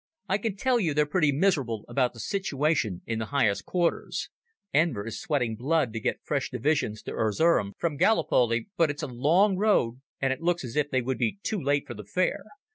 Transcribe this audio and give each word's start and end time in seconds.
I 0.27 0.39
can 0.39 0.55
tell 0.55 0.79
you 0.79 0.95
they're 0.95 1.05
pretty 1.05 1.31
miserable 1.31 1.85
about 1.87 2.13
the 2.13 2.19
situation 2.19 3.03
in 3.05 3.19
the 3.19 3.27
highest 3.27 3.65
quarters... 3.67 4.31
Enver 4.73 5.05
is 5.05 5.21
sweating 5.21 5.55
blood 5.55 5.93
to 5.93 5.99
get 5.99 6.23
fresh 6.23 6.49
divisions 6.49 7.03
to 7.03 7.11
Erzerum 7.11 7.73
from 7.77 7.97
Gally 7.97 8.23
poly, 8.27 8.67
but 8.77 8.89
it's 8.89 9.03
a 9.03 9.07
long 9.07 9.57
road 9.57 10.01
and 10.19 10.33
it 10.33 10.41
looks 10.41 10.63
as 10.63 10.75
if 10.75 10.89
they 10.89 11.03
would 11.03 11.19
be 11.19 11.37
too 11.43 11.61
late 11.61 11.85
for 11.85 11.93
the 11.93 12.03
fair... 12.03 12.45